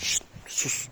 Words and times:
Şşt, 0.00 0.22
sus. 0.46 0.88